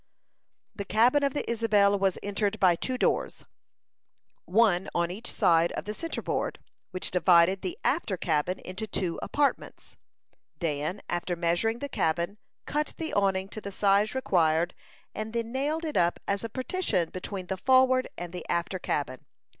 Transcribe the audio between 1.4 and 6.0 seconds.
Isabel was entered by two doors, one on each side of the